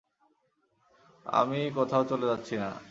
[1.25, 2.71] আমি কোথাও চলে যাচ্ছি না।